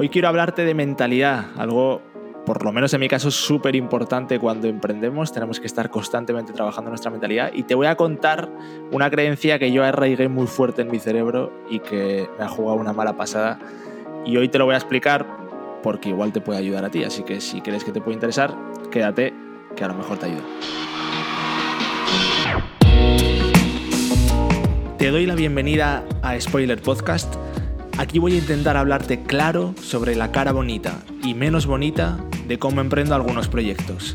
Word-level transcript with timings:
Hoy 0.00 0.10
quiero 0.10 0.28
hablarte 0.28 0.64
de 0.64 0.74
mentalidad, 0.74 1.46
algo 1.56 2.00
por 2.46 2.64
lo 2.64 2.70
menos 2.70 2.94
en 2.94 3.00
mi 3.00 3.08
caso, 3.08 3.30
es 3.30 3.34
súper 3.34 3.74
importante 3.74 4.38
cuando 4.38 4.68
emprendemos. 4.68 5.32
Tenemos 5.32 5.58
que 5.58 5.66
estar 5.66 5.90
constantemente 5.90 6.52
trabajando 6.52 6.90
nuestra 6.90 7.10
mentalidad. 7.10 7.50
Y 7.52 7.64
te 7.64 7.74
voy 7.74 7.88
a 7.88 7.96
contar 7.96 8.48
una 8.92 9.10
creencia 9.10 9.58
que 9.58 9.72
yo 9.72 9.82
arraigué 9.82 10.28
muy 10.28 10.46
fuerte 10.46 10.82
en 10.82 10.88
mi 10.92 11.00
cerebro 11.00 11.52
y 11.68 11.80
que 11.80 12.30
me 12.38 12.44
ha 12.44 12.48
jugado 12.48 12.78
una 12.78 12.92
mala 12.92 13.16
pasada. 13.16 13.58
Y 14.24 14.36
hoy 14.36 14.48
te 14.48 14.58
lo 14.58 14.66
voy 14.66 14.74
a 14.74 14.78
explicar 14.78 15.26
porque 15.82 16.10
igual 16.10 16.32
te 16.32 16.40
puede 16.40 16.60
ayudar 16.60 16.84
a 16.84 16.90
ti. 16.90 17.02
Así 17.02 17.24
que 17.24 17.40
si 17.40 17.60
crees 17.60 17.82
que 17.82 17.90
te 17.90 18.00
puede 18.00 18.14
interesar, 18.14 18.56
quédate, 18.92 19.34
que 19.74 19.82
a 19.82 19.88
lo 19.88 19.94
mejor 19.94 20.18
te 20.18 20.26
ayuda. 20.26 20.44
Te 24.96 25.10
doy 25.10 25.26
la 25.26 25.34
bienvenida 25.34 26.04
a 26.22 26.40
Spoiler 26.40 26.80
Podcast. 26.80 27.34
Aquí 27.98 28.20
voy 28.20 28.34
a 28.34 28.38
intentar 28.38 28.76
hablarte 28.76 29.24
claro 29.24 29.74
sobre 29.82 30.14
la 30.14 30.30
cara 30.30 30.52
bonita 30.52 31.00
y 31.24 31.34
menos 31.34 31.66
bonita 31.66 32.16
de 32.46 32.56
cómo 32.56 32.80
emprendo 32.80 33.16
algunos 33.16 33.48
proyectos. 33.48 34.14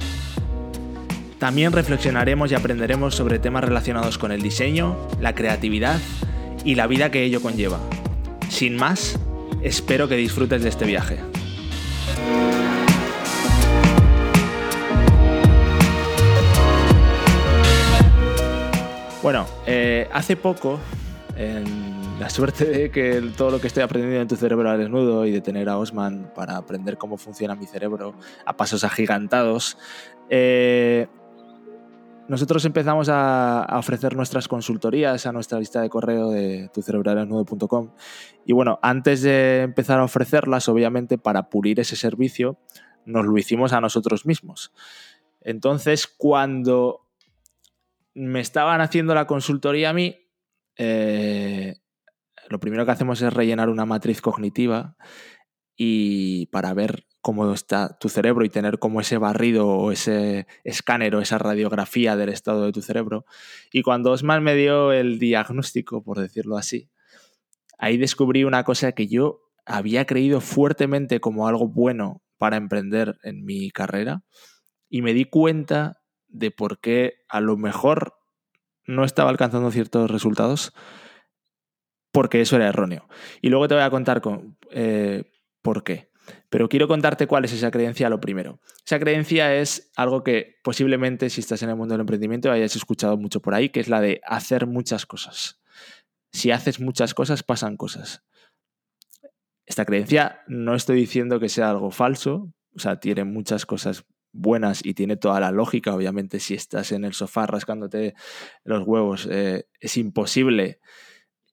También 1.37 1.73
reflexionaremos 1.73 2.49
y 2.49 2.55
aprenderemos 2.55 3.13
sobre 3.13 3.39
temas 3.39 3.61
relacionados 3.61 4.17
con 4.17 4.31
el 4.31 4.41
diseño, 4.41 4.95
la 5.19 5.35
creatividad 5.35 5.99
y 6.63 6.75
la 6.75 6.87
vida 6.87 7.11
que 7.11 7.23
ello 7.23 7.41
conlleva. 7.41 7.77
Sin 8.47 8.77
más, 8.77 9.19
espero 9.61 10.07
que 10.07 10.15
disfrutes 10.15 10.63
de 10.63 10.69
este 10.69 10.85
viaje. 10.85 11.19
Bueno, 19.21 19.45
eh, 19.67 20.07
hace 20.13 20.37
poco, 20.37 20.79
la 22.23 22.29
suerte 22.29 22.63
de 22.63 22.89
que 22.89 23.21
todo 23.35 23.51
lo 23.51 23.59
que 23.59 23.67
estoy 23.67 23.83
aprendiendo 23.83 24.21
en 24.21 24.27
tu 24.29 24.37
cerebro 24.37 24.69
al 24.69 24.79
desnudo 24.79 25.25
y 25.25 25.31
de 25.31 25.41
tener 25.41 25.67
a 25.67 25.77
Osman 25.77 26.31
para 26.33 26.55
aprender 26.55 26.97
cómo 26.97 27.17
funciona 27.17 27.53
mi 27.53 27.65
cerebro 27.65 28.15
a 28.45 28.55
pasos 28.55 28.85
agigantados, 28.85 29.77
eh, 30.29 31.07
nosotros 32.29 32.63
empezamos 32.63 33.09
a, 33.11 33.67
ofrecer 33.73 34.15
nuestras 34.15 34.47
consultorías 34.47 35.25
a 35.25 35.33
nuestra 35.33 35.59
lista 35.59 35.81
de 35.81 35.89
correo 35.89 36.29
de 36.29 36.69
tucerebralesnudo.com 36.73 37.91
y 38.45 38.53
bueno, 38.53 38.79
antes 38.81 39.21
de 39.21 39.63
empezar 39.63 39.99
a 39.99 40.05
ofrecerlas, 40.05 40.69
obviamente 40.69 41.17
para 41.17 41.49
pulir 41.49 41.81
ese 41.81 41.97
servicio, 41.97 42.57
nos 43.03 43.25
lo 43.25 43.37
hicimos 43.37 43.73
a 43.73 43.81
nosotros 43.81 44.25
mismos. 44.25 44.71
Entonces, 45.41 46.07
cuando 46.07 47.05
me 48.13 48.39
estaban 48.39 48.79
haciendo 48.79 49.13
la 49.13 49.27
consultoría 49.27 49.89
a 49.89 49.93
mí, 49.93 50.21
eh, 50.77 51.82
lo 52.49 52.59
primero 52.59 52.85
que 52.85 52.91
hacemos 52.91 53.21
es 53.21 53.33
rellenar 53.33 53.69
una 53.69 53.85
matriz 53.85 54.21
cognitiva 54.21 54.95
y 55.75 56.47
para 56.47 56.73
ver 56.73 57.05
cómo 57.21 57.51
está 57.53 57.97
tu 57.97 58.09
cerebro 58.09 58.43
y 58.45 58.49
tener 58.49 58.79
como 58.79 59.01
ese 59.01 59.17
barrido 59.17 59.67
o 59.67 59.91
ese 59.91 60.45
escáner 60.63 61.15
o 61.15 61.21
esa 61.21 61.37
radiografía 61.37 62.15
del 62.15 62.29
estado 62.29 62.65
de 62.65 62.71
tu 62.71 62.81
cerebro. 62.81 63.25
Y 63.71 63.81
cuando 63.81 64.11
Osman 64.11 64.43
me 64.43 64.55
dio 64.55 64.91
el 64.91 65.19
diagnóstico, 65.19 66.03
por 66.03 66.19
decirlo 66.19 66.57
así, 66.57 66.89
ahí 67.77 67.97
descubrí 67.97 68.43
una 68.43 68.63
cosa 68.63 68.91
que 68.91 69.07
yo 69.07 69.41
había 69.65 70.05
creído 70.05 70.41
fuertemente 70.41 71.19
como 71.19 71.47
algo 71.47 71.67
bueno 71.67 72.21
para 72.37 72.57
emprender 72.57 73.17
en 73.23 73.45
mi 73.45 73.71
carrera 73.71 74.23
y 74.89 75.01
me 75.01 75.13
di 75.13 75.25
cuenta 75.25 76.01
de 76.27 76.51
por 76.51 76.79
qué 76.79 77.13
a 77.29 77.39
lo 77.39 77.55
mejor 77.55 78.15
no 78.85 79.05
estaba 79.05 79.29
alcanzando 79.29 79.71
ciertos 79.71 80.11
resultados 80.11 80.73
porque 82.13 82.41
eso 82.41 82.55
era 82.55 82.69
erróneo. 82.69 83.09
Y 83.41 83.49
luego 83.49 83.67
te 83.67 83.73
voy 83.73 83.83
a 83.83 83.89
contar 83.89 84.21
con, 84.21 84.55
eh, 84.71 85.23
por 85.61 85.83
qué. 85.83 86.11
Pero 86.49 86.69
quiero 86.69 86.87
contarte 86.87 87.25
cuál 87.25 87.43
es 87.43 87.51
esa 87.51 87.71
creencia 87.71 88.07
lo 88.07 88.21
primero. 88.21 88.61
Esa 88.85 88.99
creencia 88.99 89.55
es 89.55 89.91
algo 89.95 90.23
que 90.23 90.57
posiblemente 90.63 91.29
si 91.31 91.41
estás 91.41 91.63
en 91.63 91.69
el 91.69 91.75
mundo 91.75 91.95
del 91.95 92.01
emprendimiento 92.01 92.51
hayas 92.51 92.75
escuchado 92.75 93.17
mucho 93.17 93.41
por 93.41 93.55
ahí, 93.55 93.69
que 93.69 93.79
es 93.79 93.89
la 93.89 93.99
de 93.99 94.21
hacer 94.25 94.67
muchas 94.67 95.07
cosas. 95.07 95.59
Si 96.31 96.51
haces 96.51 96.79
muchas 96.79 97.15
cosas, 97.15 97.41
pasan 97.41 97.77
cosas. 97.77 98.23
Esta 99.65 99.83
creencia 99.83 100.41
no 100.47 100.75
estoy 100.75 100.97
diciendo 100.97 101.39
que 101.39 101.49
sea 101.49 101.71
algo 101.71 101.89
falso, 101.89 102.53
o 102.75 102.79
sea, 102.79 102.99
tiene 102.99 103.23
muchas 103.23 103.65
cosas 103.65 104.05
buenas 104.31 104.85
y 104.85 104.93
tiene 104.93 105.17
toda 105.17 105.39
la 105.39 105.51
lógica. 105.51 105.95
Obviamente, 105.95 106.39
si 106.39 106.53
estás 106.53 106.91
en 106.91 107.05
el 107.05 107.13
sofá 107.13 107.47
rascándote 107.47 108.13
los 108.63 108.83
huevos, 108.85 109.27
eh, 109.31 109.65
es 109.79 109.97
imposible 109.97 110.79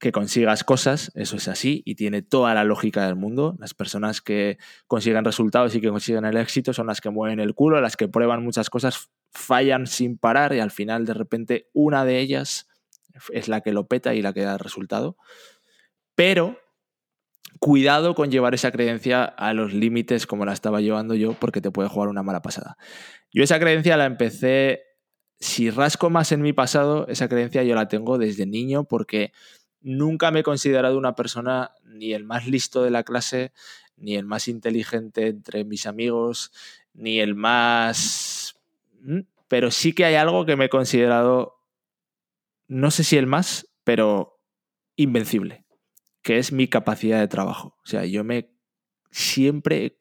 que 0.00 0.12
consigas 0.12 0.64
cosas, 0.64 1.12
eso 1.14 1.36
es 1.36 1.46
así 1.46 1.82
y 1.84 1.94
tiene 1.94 2.22
toda 2.22 2.54
la 2.54 2.64
lógica 2.64 3.06
del 3.06 3.16
mundo. 3.16 3.54
Las 3.58 3.74
personas 3.74 4.22
que 4.22 4.56
consiguen 4.86 5.24
resultados 5.24 5.74
y 5.74 5.80
que 5.82 5.90
consiguen 5.90 6.24
el 6.24 6.38
éxito 6.38 6.72
son 6.72 6.86
las 6.86 7.02
que 7.02 7.10
mueven 7.10 7.38
el 7.38 7.54
culo, 7.54 7.80
las 7.82 7.98
que 7.98 8.08
prueban 8.08 8.42
muchas 8.42 8.70
cosas, 8.70 9.10
fallan 9.30 9.86
sin 9.86 10.16
parar 10.16 10.54
y 10.54 10.60
al 10.60 10.70
final 10.70 11.04
de 11.04 11.14
repente 11.14 11.68
una 11.74 12.06
de 12.06 12.18
ellas 12.18 12.66
es 13.30 13.48
la 13.48 13.60
que 13.60 13.72
lo 13.72 13.88
peta 13.88 14.14
y 14.14 14.22
la 14.22 14.32
que 14.32 14.40
da 14.40 14.54
el 14.54 14.58
resultado. 14.58 15.18
Pero 16.14 16.58
cuidado 17.58 18.14
con 18.14 18.30
llevar 18.30 18.54
esa 18.54 18.72
creencia 18.72 19.24
a 19.24 19.52
los 19.52 19.74
límites 19.74 20.26
como 20.26 20.46
la 20.46 20.54
estaba 20.54 20.80
llevando 20.80 21.14
yo 21.14 21.34
porque 21.34 21.60
te 21.60 21.70
puede 21.70 21.90
jugar 21.90 22.08
una 22.08 22.22
mala 22.22 22.40
pasada. 22.40 22.78
Yo 23.32 23.44
esa 23.44 23.60
creencia 23.60 23.98
la 23.98 24.06
empecé, 24.06 24.82
si 25.38 25.68
rasco 25.68 26.08
más 26.08 26.32
en 26.32 26.40
mi 26.40 26.54
pasado, 26.54 27.06
esa 27.08 27.28
creencia 27.28 27.62
yo 27.64 27.74
la 27.74 27.88
tengo 27.88 28.16
desde 28.16 28.46
niño 28.46 28.84
porque 28.84 29.32
nunca 29.80 30.30
me 30.30 30.40
he 30.40 30.42
considerado 30.44 30.98
una 30.98 31.14
persona 31.14 31.72
ni 31.84 32.12
el 32.12 32.24
más 32.24 32.46
listo 32.46 32.82
de 32.82 32.90
la 32.90 33.02
clase, 33.02 33.52
ni 33.96 34.16
el 34.16 34.24
más 34.24 34.48
inteligente 34.48 35.28
entre 35.28 35.64
mis 35.64 35.86
amigos, 35.86 36.52
ni 36.92 37.20
el 37.20 37.34
más... 37.34 38.56
Pero 39.48 39.70
sí 39.70 39.92
que 39.92 40.04
hay 40.04 40.14
algo 40.14 40.46
que 40.46 40.56
me 40.56 40.66
he 40.66 40.68
considerado, 40.68 41.60
no 42.68 42.90
sé 42.90 43.04
si 43.04 43.16
el 43.16 43.26
más, 43.26 43.68
pero 43.84 44.40
invencible, 44.96 45.64
que 46.22 46.38
es 46.38 46.52
mi 46.52 46.68
capacidad 46.68 47.18
de 47.18 47.28
trabajo. 47.28 47.76
O 47.82 47.86
sea, 47.86 48.04
yo 48.04 48.22
me 48.22 48.52
siempre 49.10 49.98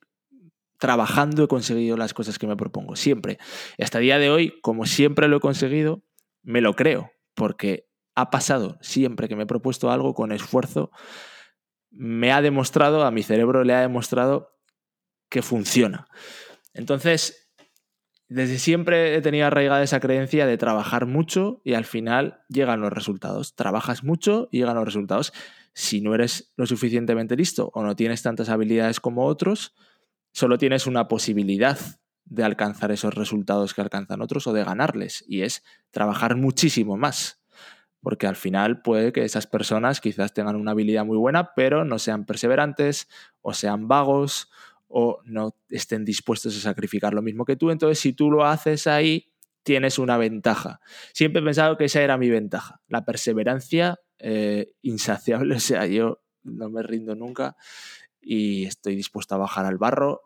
trabajando 0.78 1.44
he 1.44 1.48
conseguido 1.48 1.98
las 1.98 2.14
cosas 2.14 2.40
que 2.40 2.48
me 2.48 2.56
propongo, 2.56 2.96
siempre. 2.96 3.38
Hasta 3.78 3.98
el 3.98 4.06
día 4.06 4.20
de 4.20 4.30
hoy, 4.30 4.60
como 4.62 4.86
siempre 4.86 5.28
lo 5.28 5.38
he 5.38 5.42
conseguido, 5.42 6.04
me 6.42 6.62
lo 6.62 6.76
creo, 6.76 7.12
porque 7.34 7.89
ha 8.16 8.30
pasado 8.30 8.78
siempre 8.82 9.28
que 9.28 9.36
me 9.36 9.44
he 9.44 9.48
propuesto 9.48 9.92
algo 9.92 10.14
con 10.14 10.32
esfuerzo, 10.32 10.92
me 11.92 12.32
ha 12.32 12.42
demostrado, 12.42 13.04
a 13.04 13.12
mi 13.12 13.24
cerebro 13.24 13.64
le 13.64 13.74
ha 13.74 13.82
demostrado 13.82 14.56
que 15.30 15.42
funciona. 15.42 16.08
Entonces, 16.74 17.50
desde 18.28 18.60
siempre 18.60 19.16
he 19.16 19.22
tenido 19.22 19.48
arraigada 19.48 19.82
esa 19.82 20.00
creencia 20.00 20.46
de 20.46 20.58
trabajar 20.58 21.08
mucho 21.08 21.62
y 21.64 21.74
al 21.74 21.86
final 21.86 22.42
llegan 22.48 22.82
los 22.82 22.94
resultados. 22.94 23.56
Trabajas 23.56 24.04
mucho 24.04 24.50
y 24.52 24.60
llegan 24.60 24.76
los 24.76 24.86
resultados. 24.86 25.34
Si 25.74 26.02
no 26.02 26.14
eres 26.14 26.54
lo 26.56 26.68
suficientemente 26.68 27.36
listo 27.36 27.72
o 27.74 27.84
no 27.84 27.96
tienes 27.96 28.22
tantas 28.22 28.50
habilidades 28.50 29.00
como 29.00 29.26
otros, 29.26 29.74
solo 30.32 30.58
tienes 30.58 30.86
una 30.86 31.08
posibilidad 31.08 31.80
de 32.26 32.44
alcanzar 32.44 32.92
esos 32.92 33.16
resultados 33.16 33.74
que 33.74 33.82
alcanzan 33.82 34.22
otros 34.22 34.46
o 34.46 34.54
de 34.54 34.64
ganarles, 34.64 35.26
y 35.28 35.42
es 35.42 35.64
trabajar 35.90 36.36
muchísimo 36.36 36.96
más 36.96 37.39
porque 38.02 38.28
al 38.28 38.36
final 38.36 38.82
puede 38.82 39.12
que 39.12 39.24
esas 39.24 39.48
personas 39.48 40.02
quizás 40.02 40.34
tengan 40.34 40.56
una 40.56 40.72
habilidad 40.72 41.06
muy 41.06 41.18
buena, 41.18 41.54
pero 41.54 41.84
no 41.86 42.00
sean 42.00 42.26
perseverantes 42.26 43.08
o 43.42 43.54
sean 43.54 43.88
vagos 43.88 44.50
o 44.88 45.22
no 45.26 45.56
estén 45.70 46.06
dispuestos 46.06 46.58
a 46.58 46.62
sacrificar 46.62 47.14
lo 47.14 47.22
mismo 47.22 47.46
que 47.46 47.56
tú. 47.56 47.72
Entonces, 47.72 48.00
si 48.00 48.14
tú 48.14 48.32
lo 48.32 48.46
haces 48.46 48.88
ahí, 48.88 49.32
tienes 49.64 50.00
una 50.00 50.18
ventaja. 50.18 50.80
Siempre 51.14 51.42
he 51.42 51.46
pensado 51.46 51.78
que 51.78 51.86
esa 51.86 52.02
era 52.02 52.18
mi 52.18 52.30
ventaja, 52.30 52.82
la 52.88 53.06
perseverancia 53.06 54.00
eh, 54.18 54.72
insaciable. 54.82 55.56
O 55.60 55.60
sea, 55.60 55.86
yo 55.86 56.22
no 56.44 56.70
me 56.70 56.82
rindo 56.84 57.16
nunca 57.16 57.56
y 58.22 58.66
estoy 58.66 58.96
dispuesto 58.96 59.36
a 59.36 59.40
bajar 59.40 59.66
al 59.66 59.78
barro 59.78 60.22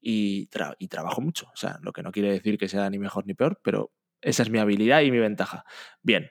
y, 0.00 0.48
y 0.78 0.88
trabajo 0.88 1.20
mucho. 1.20 1.46
O 1.52 1.56
sea, 1.56 1.78
lo 1.82 1.92
que 1.92 2.02
no 2.02 2.12
quiere 2.12 2.32
decir 2.32 2.58
que 2.58 2.68
sea 2.68 2.88
ni 2.90 2.98
mejor 2.98 3.26
ni 3.26 3.34
peor, 3.34 3.60
pero 3.62 3.92
esa 4.20 4.42
es 4.42 4.50
mi 4.50 4.58
habilidad 4.58 5.02
y 5.02 5.10
mi 5.10 5.18
ventaja. 5.18 5.64
Bien, 6.02 6.30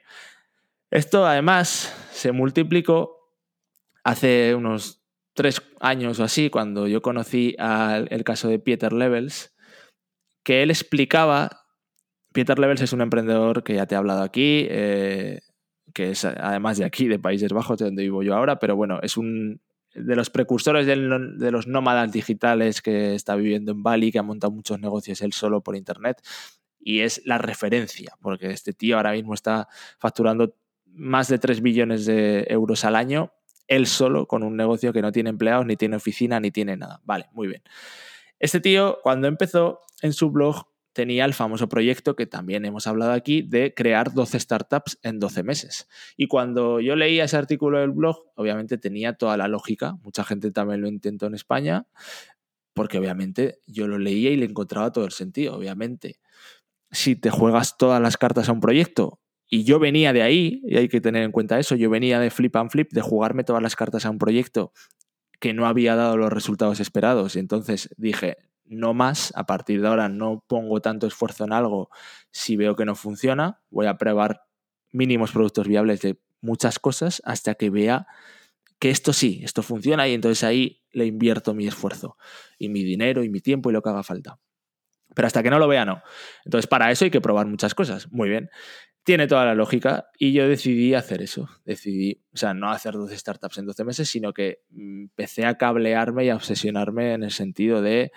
esto 0.90 1.26
además 1.26 1.94
se 2.12 2.32
multiplicó 2.32 3.16
hace 4.04 4.54
unos 4.54 5.02
tres 5.34 5.62
años 5.80 6.18
o 6.20 6.24
así, 6.24 6.50
cuando 6.50 6.86
yo 6.88 7.02
conocí 7.02 7.56
el 7.58 8.24
caso 8.24 8.48
de 8.48 8.58
Peter 8.58 8.92
Levels, 8.92 9.54
que 10.42 10.62
él 10.62 10.70
explicaba, 10.70 11.64
Peter 12.32 12.58
Levels 12.58 12.82
es 12.82 12.92
un 12.92 13.00
emprendedor 13.00 13.62
que 13.62 13.74
ya 13.74 13.86
te 13.86 13.94
he 13.94 13.98
hablado 13.98 14.22
aquí, 14.22 14.66
eh, 14.68 15.40
que 15.94 16.10
es 16.10 16.24
además 16.24 16.78
de 16.78 16.84
aquí, 16.84 17.08
de 17.08 17.18
Países 17.18 17.52
Bajos, 17.52 17.78
de 17.78 17.86
donde 17.86 18.02
vivo 18.02 18.22
yo 18.22 18.34
ahora, 18.34 18.58
pero 18.58 18.76
bueno, 18.76 19.00
es 19.02 19.16
un 19.16 19.60
de 19.92 20.14
los 20.14 20.30
precursores 20.30 20.86
de 20.86 20.96
los 21.50 21.66
nómadas 21.66 22.12
digitales 22.12 22.80
que 22.80 23.14
está 23.14 23.34
viviendo 23.34 23.72
en 23.72 23.82
Bali, 23.82 24.12
que 24.12 24.20
ha 24.20 24.22
montado 24.22 24.52
muchos 24.52 24.78
negocios 24.78 25.20
él 25.20 25.32
solo 25.32 25.62
por 25.62 25.74
Internet, 25.74 26.22
y 26.78 27.00
es 27.00 27.22
la 27.24 27.38
referencia, 27.38 28.14
porque 28.20 28.50
este 28.50 28.72
tío 28.72 28.96
ahora 28.96 29.12
mismo 29.12 29.34
está 29.34 29.68
facturando 29.98 30.54
más 30.92 31.28
de 31.28 31.38
3 31.38 31.62
billones 31.62 32.06
de 32.06 32.46
euros 32.48 32.84
al 32.84 32.96
año 32.96 33.32
él 33.70 33.86
solo 33.86 34.26
con 34.26 34.42
un 34.42 34.56
negocio 34.56 34.92
que 34.92 35.00
no 35.00 35.12
tiene 35.12 35.30
empleados, 35.30 35.64
ni 35.64 35.76
tiene 35.76 35.94
oficina, 35.94 36.40
ni 36.40 36.50
tiene 36.50 36.76
nada. 36.76 37.00
Vale, 37.04 37.28
muy 37.32 37.46
bien. 37.46 37.62
Este 38.40 38.60
tío, 38.60 38.98
cuando 39.00 39.28
empezó 39.28 39.80
en 40.02 40.12
su 40.12 40.30
blog, 40.30 40.66
tenía 40.92 41.24
el 41.24 41.34
famoso 41.34 41.68
proyecto 41.68 42.16
que 42.16 42.26
también 42.26 42.64
hemos 42.64 42.88
hablado 42.88 43.12
aquí 43.12 43.42
de 43.42 43.72
crear 43.72 44.12
12 44.12 44.40
startups 44.40 44.98
en 45.02 45.20
12 45.20 45.44
meses. 45.44 45.88
Y 46.16 46.26
cuando 46.26 46.80
yo 46.80 46.96
leía 46.96 47.24
ese 47.24 47.36
artículo 47.36 47.78
del 47.78 47.92
blog, 47.92 48.16
obviamente 48.34 48.76
tenía 48.76 49.12
toda 49.12 49.36
la 49.36 49.46
lógica. 49.46 49.94
Mucha 50.02 50.24
gente 50.24 50.50
también 50.50 50.80
lo 50.80 50.88
intentó 50.88 51.26
en 51.26 51.34
España, 51.34 51.86
porque 52.74 52.98
obviamente 52.98 53.60
yo 53.68 53.86
lo 53.86 53.98
leía 54.00 54.30
y 54.30 54.36
le 54.36 54.46
encontraba 54.46 54.90
todo 54.90 55.04
el 55.04 55.12
sentido. 55.12 55.54
Obviamente, 55.54 56.18
si 56.90 57.14
te 57.14 57.30
juegas 57.30 57.78
todas 57.78 58.02
las 58.02 58.16
cartas 58.16 58.48
a 58.48 58.52
un 58.52 58.60
proyecto, 58.60 59.20
y 59.50 59.64
yo 59.64 59.80
venía 59.80 60.12
de 60.12 60.22
ahí, 60.22 60.62
y 60.64 60.76
hay 60.76 60.88
que 60.88 61.00
tener 61.00 61.24
en 61.24 61.32
cuenta 61.32 61.58
eso, 61.58 61.74
yo 61.74 61.90
venía 61.90 62.20
de 62.20 62.30
Flip 62.30 62.54
and 62.54 62.70
Flip, 62.70 62.90
de 62.92 63.00
jugarme 63.00 63.42
todas 63.42 63.60
las 63.60 63.74
cartas 63.74 64.06
a 64.06 64.10
un 64.10 64.18
proyecto 64.18 64.72
que 65.40 65.52
no 65.52 65.66
había 65.66 65.96
dado 65.96 66.16
los 66.16 66.32
resultados 66.32 66.78
esperados. 66.78 67.34
Y 67.34 67.40
entonces 67.40 67.90
dije, 67.96 68.36
no 68.64 68.94
más, 68.94 69.32
a 69.34 69.46
partir 69.46 69.82
de 69.82 69.88
ahora 69.88 70.08
no 70.08 70.44
pongo 70.46 70.80
tanto 70.80 71.08
esfuerzo 71.08 71.44
en 71.44 71.52
algo 71.52 71.90
si 72.30 72.56
veo 72.56 72.76
que 72.76 72.84
no 72.84 72.94
funciona, 72.94 73.60
voy 73.70 73.86
a 73.86 73.98
probar 73.98 74.42
mínimos 74.92 75.32
productos 75.32 75.66
viables 75.66 76.00
de 76.00 76.20
muchas 76.40 76.78
cosas 76.78 77.20
hasta 77.24 77.56
que 77.56 77.70
vea 77.70 78.06
que 78.78 78.90
esto 78.90 79.12
sí, 79.12 79.40
esto 79.42 79.62
funciona 79.62 80.06
y 80.08 80.14
entonces 80.14 80.44
ahí 80.44 80.82
le 80.92 81.06
invierto 81.06 81.54
mi 81.54 81.66
esfuerzo 81.66 82.16
y 82.58 82.68
mi 82.68 82.84
dinero 82.84 83.24
y 83.24 83.28
mi 83.28 83.40
tiempo 83.40 83.70
y 83.70 83.72
lo 83.72 83.82
que 83.82 83.88
haga 83.90 84.04
falta. 84.04 84.38
Pero 85.14 85.26
hasta 85.26 85.42
que 85.42 85.50
no 85.50 85.58
lo 85.58 85.68
vea, 85.68 85.84
no. 85.84 86.02
Entonces, 86.44 86.66
para 86.66 86.90
eso 86.90 87.04
hay 87.04 87.10
que 87.10 87.20
probar 87.20 87.46
muchas 87.46 87.74
cosas. 87.74 88.10
Muy 88.12 88.28
bien. 88.28 88.50
Tiene 89.02 89.26
toda 89.26 89.44
la 89.46 89.54
lógica 89.54 90.08
y 90.18 90.32
yo 90.32 90.46
decidí 90.46 90.94
hacer 90.94 91.22
eso. 91.22 91.48
Decidí, 91.64 92.22
o 92.34 92.36
sea, 92.36 92.54
no 92.54 92.70
hacer 92.70 92.94
12 92.94 93.16
startups 93.16 93.58
en 93.58 93.66
12 93.66 93.84
meses, 93.84 94.08
sino 94.08 94.32
que 94.32 94.58
empecé 94.70 95.46
a 95.46 95.56
cablearme 95.56 96.26
y 96.26 96.28
a 96.28 96.36
obsesionarme 96.36 97.14
en 97.14 97.22
el 97.24 97.30
sentido 97.30 97.80
de 97.80 98.12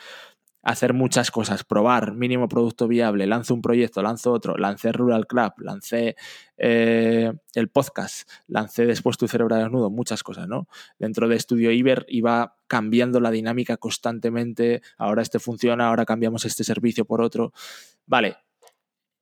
hacer 0.63 0.94
muchas 0.94 1.30
cosas, 1.30 1.63
probar 1.65 2.13
mínimo 2.13 2.48
producto 2.48 2.88
viable, 2.88 3.27
lanzo 3.27 3.54
un 3.54 3.62
proyecto, 3.62 4.01
lanzo 4.01 4.31
otro, 4.31 4.56
lancé 4.57 4.94
Rural 4.94 5.27
Club, 5.27 5.51
lancé 5.57 6.15
eh, 6.57 7.31
el 7.54 7.68
podcast, 7.68 8.30
lancé 8.48 8.86
después 8.86 9.18
Tu 9.18 9.27
Cerebro 9.27 9.57
Desnudo, 9.57 9.89
muchas 9.89 10.24
cosas, 10.24 10.48
¿no? 10.48 10.68
Dentro 10.98 11.27
de 11.27 11.36
Estudio 11.36 11.71
Iber 11.71 12.06
iba 12.07 12.56
cambiando 12.68 13.19
la 13.19 13.30
dinámica 13.30 13.75
constantemente, 13.75 14.81
ahora 14.98 15.21
este 15.21 15.39
funciona, 15.39 15.89
ahora 15.89 16.06
cambiamos 16.06 16.45
este 16.45 16.63
servicio 16.63 17.04
por 17.04 17.21
otro. 17.21 17.51
Vale, 18.06 18.38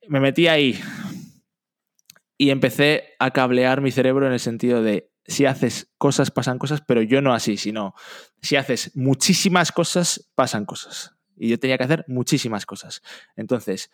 me 0.07 0.19
metí 0.19 0.47
ahí 0.47 0.79
y 2.37 2.51
empecé 2.51 3.15
a 3.17 3.31
cablear 3.31 3.81
mi 3.81 3.91
cerebro 3.91 4.27
en 4.27 4.33
el 4.33 4.39
sentido 4.39 4.83
de 4.83 5.11
si 5.25 5.45
haces 5.45 5.91
cosas, 5.97 6.29
pasan 6.29 6.59
cosas, 6.59 6.81
pero 6.85 7.01
yo 7.01 7.21
no 7.21 7.33
así, 7.33 7.57
sino 7.57 7.95
si 8.41 8.57
haces 8.57 8.91
muchísimas 8.95 9.71
cosas, 9.71 10.29
pasan 10.35 10.65
cosas. 10.65 11.15
Y 11.41 11.49
yo 11.49 11.59
tenía 11.59 11.75
que 11.79 11.85
hacer 11.85 12.05
muchísimas 12.07 12.67
cosas. 12.67 13.01
Entonces, 13.35 13.89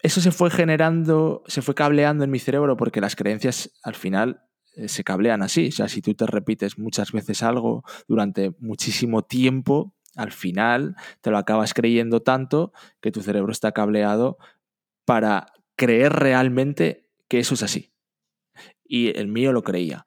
eso 0.00 0.20
se 0.20 0.30
fue 0.30 0.50
generando, 0.50 1.42
se 1.46 1.62
fue 1.62 1.74
cableando 1.74 2.22
en 2.22 2.30
mi 2.30 2.38
cerebro 2.38 2.76
porque 2.76 3.00
las 3.00 3.16
creencias 3.16 3.70
al 3.82 3.94
final 3.94 4.42
eh, 4.76 4.88
se 4.88 5.04
cablean 5.04 5.40
así. 5.40 5.68
O 5.68 5.72
sea, 5.72 5.88
si 5.88 6.02
tú 6.02 6.14
te 6.14 6.26
repites 6.26 6.78
muchas 6.78 7.12
veces 7.12 7.42
algo 7.42 7.82
durante 8.06 8.54
muchísimo 8.58 9.22
tiempo, 9.22 9.94
al 10.16 10.32
final 10.32 10.96
te 11.22 11.30
lo 11.30 11.38
acabas 11.38 11.72
creyendo 11.72 12.20
tanto 12.20 12.74
que 13.00 13.10
tu 13.10 13.22
cerebro 13.22 13.50
está 13.50 13.72
cableado 13.72 14.36
para 15.06 15.46
creer 15.76 16.12
realmente 16.12 17.08
que 17.26 17.38
eso 17.38 17.54
es 17.54 17.62
así. 17.62 17.90
Y 18.84 19.18
el 19.18 19.28
mío 19.28 19.54
lo 19.54 19.62
creía. 19.62 20.04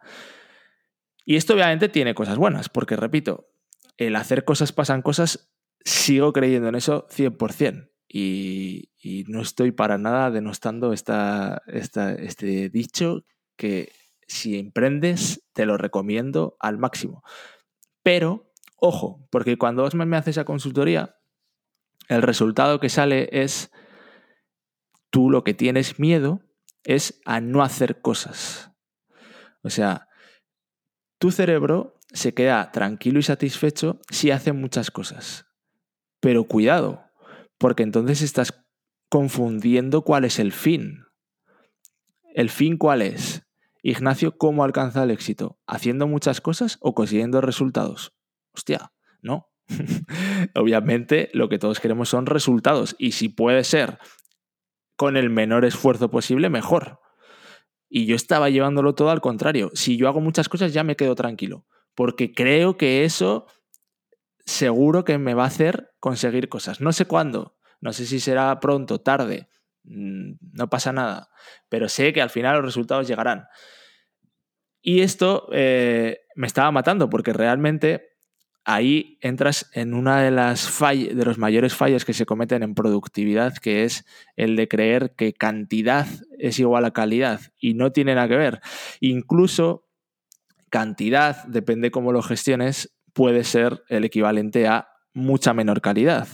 Y 1.25 1.35
esto 1.35 1.55
obviamente 1.55 1.89
tiene 1.89 2.13
cosas 2.13 2.37
buenas, 2.37 2.69
porque 2.69 2.95
repito, 2.95 3.49
el 3.97 4.15
hacer 4.15 4.45
cosas 4.45 4.71
pasan 4.71 5.01
cosas 5.01 5.52
sigo 5.85 6.33
creyendo 6.33 6.69
en 6.69 6.75
eso 6.75 7.07
100%. 7.09 7.89
Y, 8.07 8.91
y 9.01 9.24
no 9.27 9.41
estoy 9.41 9.71
para 9.71 9.97
nada 9.97 10.31
denostando 10.31 10.94
esta, 10.94 11.62
este 11.65 12.69
dicho 12.69 13.25
que 13.57 13.91
si 14.27 14.57
emprendes 14.57 15.44
te 15.53 15.65
lo 15.65 15.77
recomiendo 15.77 16.56
al 16.59 16.77
máximo. 16.77 17.24
Pero, 18.03 18.51
ojo, 18.77 19.27
porque 19.30 19.57
cuando 19.57 19.83
Osman 19.83 20.09
me 20.09 20.18
hace 20.18 20.30
esa 20.30 20.45
consultoría, 20.45 21.18
el 22.07 22.21
resultado 22.21 22.79
que 22.79 22.89
sale 22.89 23.29
es 23.31 23.71
tú 25.09 25.29
lo 25.29 25.44
que 25.44 25.53
tienes 25.53 26.00
miedo 26.00 26.41
es 26.83 27.21
a 27.25 27.41
no 27.41 27.62
hacer 27.62 28.01
cosas. 28.01 28.71
O 29.63 29.69
sea, 29.69 30.07
tu 31.18 31.31
cerebro 31.31 32.00
se 32.12 32.33
queda 32.33 32.71
tranquilo 32.71 33.19
y 33.19 33.24
satisfecho 33.24 34.01
si 34.09 34.31
hace 34.31 34.53
muchas 34.53 34.91
cosas. 34.91 35.45
Pero 36.23 36.45
cuidado, 36.45 37.03
porque 37.57 37.83
entonces 37.83 38.21
estás 38.21 38.63
confundiendo 39.09 40.03
cuál 40.03 40.23
es 40.23 40.39
el 40.39 40.53
fin. 40.53 41.03
¿El 42.33 42.49
fin 42.49 42.77
cuál 42.77 43.01
es? 43.01 43.43
Ignacio, 43.81 44.37
¿cómo 44.37 44.63
alcanza 44.63 45.03
el 45.03 45.11
éxito? 45.11 45.59
¿Haciendo 45.67 46.07
muchas 46.07 46.39
cosas 46.39 46.77
o 46.79 46.95
consiguiendo 46.95 47.41
resultados? 47.41 48.15
Hostia, 48.53 48.93
no. 49.21 49.49
Obviamente 50.55 51.29
lo 51.33 51.49
que 51.49 51.59
todos 51.59 51.81
queremos 51.81 52.07
son 52.07 52.25
resultados 52.25 52.95
y 52.97 53.11
si 53.11 53.27
puede 53.27 53.65
ser 53.65 53.99
con 54.95 55.17
el 55.17 55.29
menor 55.29 55.65
esfuerzo 55.65 56.09
posible, 56.09 56.49
mejor. 56.49 57.01
Y 57.89 58.05
yo 58.05 58.15
estaba 58.15 58.49
llevándolo 58.49 58.95
todo 58.95 59.09
al 59.09 59.19
contrario. 59.19 59.71
Si 59.73 59.97
yo 59.97 60.07
hago 60.07 60.21
muchas 60.21 60.47
cosas 60.47 60.71
ya 60.71 60.85
me 60.85 60.95
quedo 60.95 61.15
tranquilo, 61.15 61.65
porque 61.95 62.33
creo 62.33 62.77
que 62.77 63.03
eso 63.03 63.45
seguro 64.45 65.03
que 65.03 65.17
me 65.17 65.33
va 65.33 65.43
a 65.43 65.47
hacer 65.47 65.91
conseguir 65.99 66.49
cosas. 66.49 66.81
No 66.81 66.91
sé 66.93 67.05
cuándo, 67.05 67.57
no 67.81 67.93
sé 67.93 68.05
si 68.05 68.19
será 68.19 68.59
pronto, 68.59 69.01
tarde, 69.01 69.47
mm, 69.83 70.33
no 70.53 70.69
pasa 70.69 70.91
nada, 70.91 71.29
pero 71.69 71.89
sé 71.89 72.13
que 72.13 72.21
al 72.21 72.29
final 72.29 72.55
los 72.57 72.65
resultados 72.65 73.07
llegarán. 73.07 73.45
Y 74.81 75.01
esto 75.01 75.47
eh, 75.53 76.19
me 76.35 76.47
estaba 76.47 76.71
matando 76.71 77.09
porque 77.09 77.31
realmente 77.31 78.13
ahí 78.65 79.17
entras 79.21 79.69
en 79.73 79.93
una 79.93 80.21
de 80.21 80.31
las 80.31 80.79
de 80.79 81.25
los 81.25 81.37
mayores 81.37 81.75
fallos 81.75 82.05
que 82.05 82.13
se 82.13 82.25
cometen 82.25 82.63
en 82.63 82.75
productividad, 82.75 83.57
que 83.57 83.83
es 83.83 84.05
el 84.35 84.55
de 84.55 84.67
creer 84.67 85.13
que 85.15 85.33
cantidad 85.33 86.07
es 86.37 86.59
igual 86.59 86.85
a 86.85 86.91
calidad 86.91 87.41
y 87.57 87.73
no 87.73 87.91
tiene 87.91 88.15
nada 88.15 88.27
que 88.27 88.37
ver. 88.37 88.61
Incluso 88.99 89.87
cantidad, 90.69 91.43
depende 91.45 91.91
cómo 91.91 92.11
lo 92.11 92.21
gestiones, 92.21 92.93
puede 93.13 93.44
ser 93.44 93.83
el 93.89 94.04
equivalente 94.04 94.68
a 94.68 94.89
mucha 95.13 95.53
menor 95.53 95.82
calidad, 95.82 96.27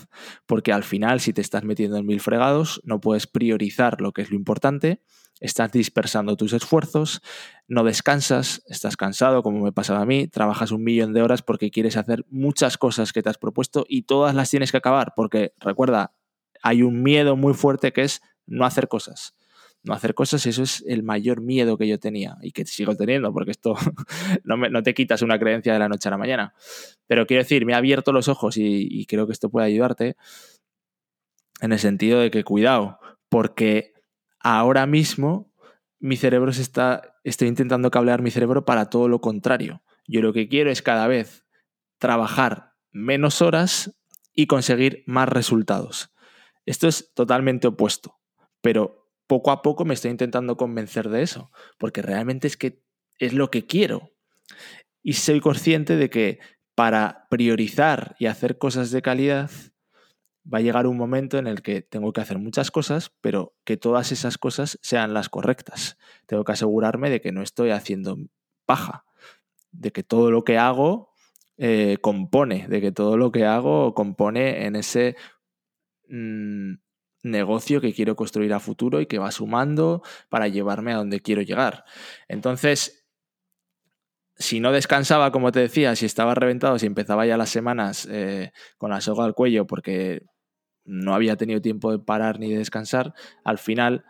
porque 0.45 0.71
al 0.71 0.83
final 0.83 1.19
si 1.19 1.33
te 1.33 1.41
estás 1.41 1.63
metiendo 1.63 1.97
en 1.97 2.05
mil 2.05 2.21
fregados 2.21 2.81
no 2.85 3.01
puedes 3.01 3.27
priorizar 3.27 3.99
lo 3.99 4.13
que 4.13 4.21
es 4.21 4.29
lo 4.29 4.37
importante, 4.37 5.01
estás 5.41 5.71
dispersando 5.71 6.37
tus 6.37 6.53
esfuerzos, 6.53 7.21
no 7.67 7.83
descansas, 7.83 8.63
estás 8.67 8.95
cansado 8.95 9.43
como 9.43 9.63
me 9.63 9.73
pasaba 9.73 10.01
a 10.01 10.05
mí, 10.05 10.27
trabajas 10.27 10.71
un 10.71 10.83
millón 10.83 11.13
de 11.13 11.21
horas 11.21 11.41
porque 11.41 11.71
quieres 11.71 11.97
hacer 11.97 12.25
muchas 12.29 12.77
cosas 12.77 13.11
que 13.11 13.21
te 13.21 13.29
has 13.29 13.37
propuesto 13.37 13.85
y 13.87 14.03
todas 14.03 14.33
las 14.33 14.49
tienes 14.49 14.71
que 14.71 14.77
acabar, 14.77 15.13
porque 15.15 15.53
recuerda, 15.59 16.13
hay 16.61 16.81
un 16.81 17.03
miedo 17.03 17.35
muy 17.35 17.53
fuerte 17.53 17.91
que 17.91 18.03
es 18.03 18.21
no 18.45 18.65
hacer 18.65 18.87
cosas 18.87 19.35
no 19.83 19.93
hacer 19.93 20.13
cosas, 20.13 20.45
eso 20.45 20.63
es 20.63 20.83
el 20.87 21.03
mayor 21.03 21.41
miedo 21.41 21.77
que 21.77 21.87
yo 21.87 21.99
tenía 21.99 22.37
y 22.41 22.51
que 22.51 22.65
sigo 22.65 22.95
teniendo, 22.95 23.31
porque 23.31 23.51
esto 23.51 23.75
no, 24.43 24.57
no, 24.57 24.83
te 24.83 24.93
quitas 24.93 25.21
una 25.21 25.39
creencia 25.39 25.73
de 25.73 25.79
la 25.79 25.89
noche 25.89 26.09
a 26.09 26.11
la 26.11 26.17
mañana. 26.17 26.53
Pero 27.07 27.25
quiero 27.25 27.43
decir, 27.43 27.65
me 27.65 27.73
ha 27.73 27.77
abierto 27.77 28.11
los 28.11 28.27
ojos 28.27 28.57
y, 28.57 29.05
creo 29.05 29.25
que 29.25 29.33
esto 29.33 29.49
puede 29.49 29.67
ayudarte 29.67 30.15
en 31.61 31.71
el 31.71 31.79
sentido 31.79 32.19
de 32.19 32.31
que 32.31 32.43
cuidado, 32.43 32.99
porque 33.29 33.93
ahora 34.39 34.85
mismo 34.85 35.51
mi 35.99 36.15
cerebro 36.15 36.53
se 36.53 36.61
está, 36.61 37.17
estoy 37.23 37.47
intentando 37.47 37.91
cablear 37.91 38.21
mi 38.21 38.31
cerebro 38.31 38.65
para 38.65 38.89
todo 38.89 39.07
lo 39.07 39.21
contrario. 39.21 39.81
Yo 40.07 40.21
lo 40.21 40.33
que 40.33 40.47
quiero 40.47 40.71
es 40.71 40.81
cada 40.81 41.07
vez 41.07 41.45
trabajar 41.97 42.73
menos 42.91 43.41
horas 43.41 43.97
y 44.33 44.47
conseguir 44.47 45.03
más 45.05 45.27
resultados. 45.27 46.13
Esto 46.65 46.87
es 46.87 47.13
totalmente 47.13 47.67
opuesto, 47.67 48.19
pero 48.61 48.98
poco 49.29 49.51
a 49.51 49.61
poco 49.61 49.85
me 49.85 49.93
estoy 49.93 50.09
intentando 50.09 50.57
convencer 50.57 51.07
de 51.07 51.21
eso, 51.21 51.51
porque 51.77 52.01
realmente 52.01 52.47
es 52.47 52.57
que 52.57 52.81
es 53.19 53.31
lo 53.33 53.51
que 53.51 53.67
quiero. 53.67 54.11
Y 55.03 55.13
soy 55.13 55.39
consciente 55.39 55.97
de 55.97 56.09
que 56.09 56.39
para 56.73 57.27
priorizar 57.29 58.15
y 58.17 58.25
hacer 58.25 58.57
cosas 58.57 58.89
de 58.89 59.03
calidad, 59.03 59.51
va 60.51 60.57
a 60.57 60.61
llegar 60.61 60.87
un 60.87 60.97
momento 60.97 61.37
en 61.37 61.45
el 61.45 61.61
que 61.61 61.83
tengo 61.83 62.11
que 62.11 62.21
hacer 62.21 62.39
muchas 62.39 62.71
cosas, 62.71 63.11
pero 63.21 63.53
que 63.65 63.77
todas 63.77 64.11
esas 64.11 64.39
cosas 64.39 64.79
sean 64.81 65.13
las 65.13 65.29
correctas. 65.29 65.99
Tengo 66.25 66.43
que 66.43 66.53
asegurarme 66.53 67.11
de 67.11 67.21
que 67.21 67.31
no 67.31 67.43
estoy 67.43 67.69
haciendo 67.69 68.17
paja, 68.65 69.05
de 69.71 69.91
que 69.91 70.01
todo 70.01 70.31
lo 70.31 70.43
que 70.43 70.57
hago 70.57 71.11
eh, 71.57 71.97
compone, 72.01 72.67
de 72.67 72.81
que 72.81 72.91
todo 72.91 73.15
lo 73.15 73.31
que 73.31 73.45
hago 73.45 73.93
compone 73.93 74.65
en 74.65 74.75
ese 74.75 75.15
mm, 76.07 76.73
negocio 77.23 77.81
que 77.81 77.93
quiero 77.93 78.15
construir 78.15 78.53
a 78.53 78.59
futuro 78.59 79.01
y 79.01 79.05
que 79.05 79.19
va 79.19 79.31
sumando 79.31 80.01
para 80.29 80.47
llevarme 80.47 80.93
a 80.93 80.97
donde 80.97 81.19
quiero 81.19 81.41
llegar. 81.41 81.83
Entonces, 82.27 83.05
si 84.35 84.61
no 84.61 84.71
descansaba, 84.71 85.31
como 85.31 85.51
te 85.51 85.59
decía, 85.59 85.95
si 85.95 86.05
estaba 86.05 86.33
reventado, 86.33 86.79
si 86.79 86.85
empezaba 86.85 87.25
ya 87.25 87.37
las 87.37 87.49
semanas 87.49 88.07
eh, 88.09 88.51
con 88.77 88.89
la 88.89 89.01
soga 89.01 89.25
al 89.25 89.33
cuello 89.33 89.67
porque 89.67 90.23
no 90.85 91.13
había 91.13 91.35
tenido 91.35 91.61
tiempo 91.61 91.91
de 91.91 91.99
parar 91.99 92.39
ni 92.39 92.49
de 92.49 92.57
descansar, 92.57 93.13
al 93.43 93.57
final 93.57 94.05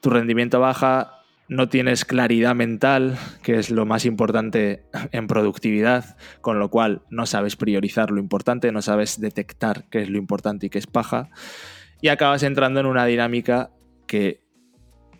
tu 0.00 0.10
rendimiento 0.10 0.58
baja, 0.58 1.21
no 1.52 1.68
tienes 1.68 2.06
claridad 2.06 2.54
mental, 2.54 3.18
que 3.42 3.58
es 3.58 3.70
lo 3.70 3.84
más 3.84 4.06
importante 4.06 4.84
en 5.12 5.26
productividad, 5.26 6.16
con 6.40 6.58
lo 6.58 6.70
cual 6.70 7.02
no 7.10 7.26
sabes 7.26 7.56
priorizar 7.56 8.10
lo 8.10 8.20
importante, 8.20 8.72
no 8.72 8.80
sabes 8.80 9.20
detectar 9.20 9.84
qué 9.90 10.00
es 10.00 10.08
lo 10.08 10.16
importante 10.16 10.66
y 10.66 10.70
qué 10.70 10.78
es 10.78 10.86
paja, 10.86 11.28
y 12.00 12.08
acabas 12.08 12.42
entrando 12.42 12.80
en 12.80 12.86
una 12.86 13.04
dinámica 13.04 13.70
que 14.06 14.40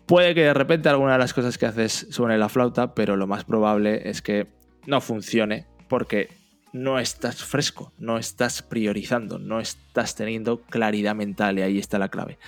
puede 0.07 0.33
que 0.33 0.41
de 0.41 0.55
repente 0.55 0.89
alguna 0.89 1.13
de 1.13 1.19
las 1.19 1.35
cosas 1.35 1.59
que 1.59 1.67
haces 1.67 2.07
suene 2.09 2.39
la 2.39 2.49
flauta, 2.49 2.95
pero 2.95 3.15
lo 3.15 3.27
más 3.27 3.45
probable 3.45 4.09
es 4.09 4.23
que 4.23 4.47
no 4.87 5.01
funcione 5.01 5.67
porque 5.87 6.29
no 6.73 6.97
estás 6.97 7.43
fresco, 7.43 7.93
no 7.99 8.17
estás 8.17 8.63
priorizando, 8.63 9.37
no 9.37 9.59
estás 9.59 10.15
teniendo 10.15 10.61
claridad 10.63 11.13
mental 11.13 11.59
y 11.59 11.61
ahí 11.61 11.77
está 11.77 11.99
la 11.99 12.09
clave. 12.09 12.39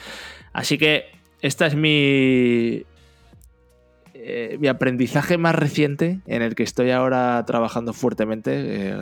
Así 0.54 0.80
que 0.80 1.06
esta 1.42 1.68
es 1.68 1.76
mi, 1.76 2.84
eh, 4.28 4.58
mi 4.60 4.68
aprendizaje 4.68 5.38
más 5.38 5.54
reciente 5.54 6.20
en 6.26 6.42
el 6.42 6.56
que 6.56 6.64
estoy 6.64 6.90
ahora 6.90 7.44
trabajando 7.46 7.94
fuertemente. 7.94 8.54
Eh, 8.56 8.98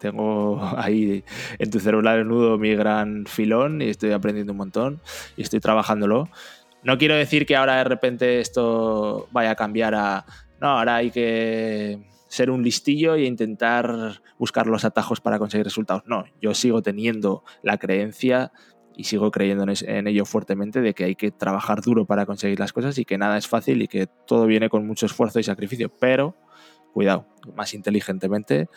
tengo 0.00 0.60
ahí 0.76 1.22
en 1.60 1.70
tu 1.70 1.78
celular 1.78 2.18
el 2.18 2.26
nudo 2.26 2.58
mi 2.58 2.74
gran 2.74 3.24
filón 3.26 3.80
y 3.80 3.90
estoy 3.90 4.10
aprendiendo 4.10 4.52
un 4.52 4.58
montón 4.58 5.00
y 5.36 5.42
estoy 5.42 5.60
trabajándolo. 5.60 6.28
No 6.82 6.98
quiero 6.98 7.14
decir 7.14 7.46
que 7.46 7.54
ahora 7.54 7.76
de 7.76 7.84
repente 7.84 8.40
esto 8.40 9.28
vaya 9.30 9.52
a 9.52 9.54
cambiar 9.54 9.94
a... 9.94 10.26
No, 10.60 10.78
ahora 10.78 10.96
hay 10.96 11.12
que 11.12 12.00
ser 12.26 12.50
un 12.50 12.64
listillo 12.64 13.14
e 13.14 13.26
intentar 13.26 14.22
buscar 14.40 14.66
los 14.66 14.84
atajos 14.84 15.20
para 15.20 15.38
conseguir 15.38 15.66
resultados. 15.66 16.02
No, 16.06 16.24
yo 16.42 16.52
sigo 16.52 16.82
teniendo 16.82 17.44
la 17.62 17.78
creencia 17.78 18.50
y 18.96 19.04
sigo 19.04 19.30
creyendo 19.30 19.64
en 19.68 20.06
ello 20.06 20.24
fuertemente 20.24 20.80
de 20.80 20.94
que 20.94 21.04
hay 21.04 21.14
que 21.14 21.30
trabajar 21.30 21.80
duro 21.80 22.06
para 22.06 22.26
conseguir 22.26 22.60
las 22.60 22.72
cosas 22.72 22.96
y 22.98 23.04
que 23.04 23.18
nada 23.18 23.36
es 23.36 23.48
fácil 23.48 23.82
y 23.82 23.88
que 23.88 24.06
todo 24.06 24.46
viene 24.46 24.68
con 24.68 24.86
mucho 24.86 25.06
esfuerzo 25.06 25.40
y 25.40 25.42
sacrificio, 25.42 25.88
pero 25.88 26.36
cuidado, 26.92 27.26
más 27.54 27.74
inteligentemente 27.74 28.68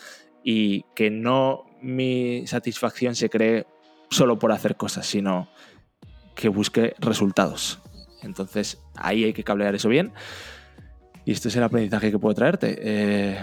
y 0.43 0.83
que 0.95 1.09
no 1.09 1.65
mi 1.81 2.47
satisfacción 2.47 3.15
se 3.15 3.29
cree 3.29 3.67
solo 4.09 4.39
por 4.39 4.51
hacer 4.51 4.75
cosas, 4.75 5.05
sino 5.05 5.49
que 6.35 6.49
busque 6.49 6.95
resultados. 6.99 7.79
Entonces 8.23 8.81
ahí 8.95 9.23
hay 9.23 9.33
que 9.33 9.43
cablear 9.43 9.75
eso 9.75 9.89
bien 9.89 10.13
y 11.25 11.31
este 11.31 11.49
es 11.49 11.55
el 11.57 11.63
aprendizaje 11.63 12.09
que 12.09 12.19
puedo 12.19 12.33
traerte. 12.33 12.77
Eh, 12.79 13.37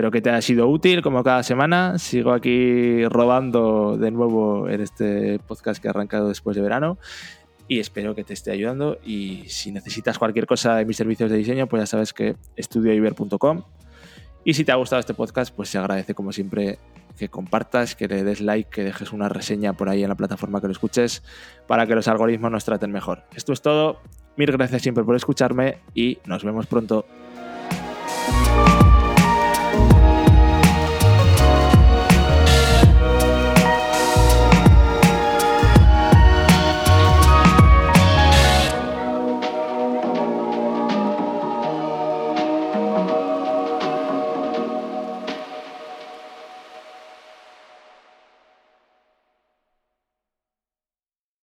Espero 0.00 0.12
que 0.12 0.22
te 0.22 0.30
haya 0.30 0.40
sido 0.40 0.66
útil 0.66 1.02
como 1.02 1.22
cada 1.22 1.42
semana. 1.42 1.98
Sigo 1.98 2.32
aquí 2.32 3.04
robando 3.04 3.98
de 3.98 4.10
nuevo 4.10 4.66
en 4.66 4.80
este 4.80 5.38
podcast 5.40 5.78
que 5.78 5.88
ha 5.88 5.90
arrancado 5.90 6.28
después 6.28 6.56
de 6.56 6.62
verano 6.62 6.96
y 7.68 7.80
espero 7.80 8.14
que 8.14 8.24
te 8.24 8.32
esté 8.32 8.50
ayudando. 8.50 8.96
Y 9.04 9.44
si 9.48 9.72
necesitas 9.72 10.18
cualquier 10.18 10.46
cosa 10.46 10.76
de 10.76 10.86
mis 10.86 10.96
servicios 10.96 11.30
de 11.30 11.36
diseño, 11.36 11.66
pues 11.66 11.82
ya 11.82 11.86
sabes 11.86 12.14
que 12.14 12.34
estudioiber.com. 12.56 13.64
Y 14.42 14.54
si 14.54 14.64
te 14.64 14.72
ha 14.72 14.76
gustado 14.76 15.00
este 15.00 15.12
podcast, 15.12 15.54
pues 15.54 15.68
se 15.68 15.76
agradece 15.76 16.14
como 16.14 16.32
siempre 16.32 16.78
que 17.18 17.28
compartas, 17.28 17.94
que 17.94 18.08
le 18.08 18.24
des 18.24 18.40
like, 18.40 18.70
que 18.70 18.82
dejes 18.82 19.12
una 19.12 19.28
reseña 19.28 19.74
por 19.74 19.90
ahí 19.90 20.02
en 20.02 20.08
la 20.08 20.14
plataforma 20.14 20.62
que 20.62 20.68
lo 20.68 20.72
escuches 20.72 21.22
para 21.66 21.86
que 21.86 21.94
los 21.94 22.08
algoritmos 22.08 22.50
nos 22.50 22.64
traten 22.64 22.90
mejor. 22.90 23.24
Esto 23.34 23.52
es 23.52 23.60
todo. 23.60 24.00
Mil 24.38 24.50
gracias 24.50 24.80
siempre 24.80 25.04
por 25.04 25.14
escucharme 25.14 25.80
y 25.92 26.16
nos 26.24 26.42
vemos 26.42 26.66
pronto. 26.66 27.04